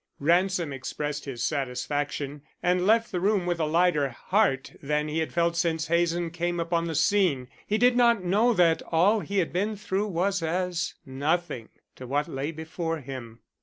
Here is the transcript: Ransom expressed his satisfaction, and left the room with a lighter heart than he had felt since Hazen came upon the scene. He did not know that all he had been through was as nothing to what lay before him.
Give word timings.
Ransom 0.17 0.73
expressed 0.73 1.25
his 1.25 1.43
satisfaction, 1.45 2.41
and 2.63 2.87
left 2.87 3.11
the 3.11 3.19
room 3.19 3.45
with 3.45 3.59
a 3.59 3.67
lighter 3.67 4.09
heart 4.09 4.73
than 4.81 5.07
he 5.07 5.19
had 5.19 5.31
felt 5.31 5.55
since 5.55 5.89
Hazen 5.89 6.31
came 6.31 6.59
upon 6.59 6.85
the 6.85 6.95
scene. 6.95 7.47
He 7.67 7.77
did 7.77 7.95
not 7.95 8.23
know 8.23 8.51
that 8.53 8.81
all 8.87 9.19
he 9.19 9.37
had 9.37 9.53
been 9.53 9.75
through 9.75 10.07
was 10.07 10.41
as 10.41 10.95
nothing 11.05 11.69
to 11.97 12.07
what 12.07 12.27
lay 12.27 12.51
before 12.51 12.97
him. 13.01 13.41